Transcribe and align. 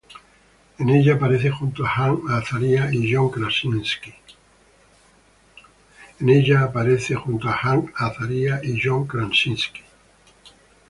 En 0.79 0.89
ella 0.89 1.13
aparece 1.13 1.51
junto 1.51 1.85
a 1.85 1.89
Hank 1.91 2.27
Azaria 2.27 2.89
y 2.91 3.13
John 3.13 3.29
Krasinski. 3.29 4.11